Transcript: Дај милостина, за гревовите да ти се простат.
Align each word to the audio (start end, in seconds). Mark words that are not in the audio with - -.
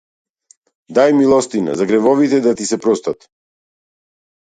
Дај 0.97 1.11
милостина, 1.17 1.75
за 1.81 1.87
гревовите 1.91 2.39
да 2.47 2.53
ти 2.61 2.67
се 2.71 2.79
простат. 2.87 3.29